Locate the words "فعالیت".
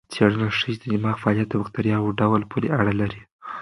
1.21-1.47